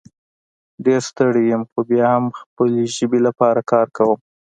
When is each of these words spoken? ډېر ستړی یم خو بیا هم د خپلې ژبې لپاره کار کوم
ډېر 0.85 1.01
ستړی 1.09 1.43
یم 1.51 1.63
خو 1.71 1.79
بیا 1.89 2.07
هم 2.15 2.25
د 2.31 2.33
خپلې 2.39 2.83
ژبې 2.95 3.19
لپاره 3.27 3.67
کار 3.71 3.87
کوم 3.97 4.19